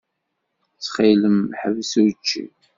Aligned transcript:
Ttxil-m, 0.75 1.39
ḥbes 1.59 1.91
učči. 2.05 2.45